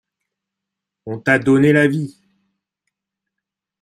On 1.05 1.19
t'a 1.19 1.37
donné 1.37 1.73
la 1.73 1.85
vie. 1.87 2.17